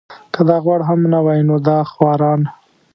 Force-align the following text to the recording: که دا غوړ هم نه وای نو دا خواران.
که 0.33 0.41
دا 0.49 0.57
غوړ 0.63 0.79
هم 0.89 0.99
نه 1.13 1.19
وای 1.25 1.39
نو 1.47 1.55
دا 1.67 1.79
خواران. 1.91 2.41